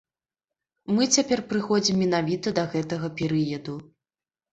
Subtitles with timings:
[0.99, 3.77] Мы цяпер прыходзім менавіта да гэтага перыяду.